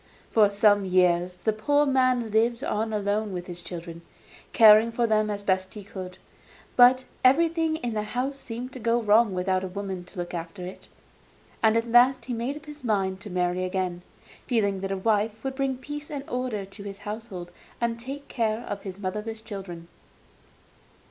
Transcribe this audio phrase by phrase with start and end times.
[0.31, 4.01] For some years the poor man lived on alone with the children,
[4.51, 6.17] caring for them as best he could;
[6.75, 10.65] but everything in the house seemed to go wrong without a woman to look after
[10.65, 10.87] it,
[11.61, 14.01] and at last he made up his mind to marry again,
[14.47, 18.61] feeling that a wife would bring peace and order to his household and take care
[18.65, 19.87] of his motherless children.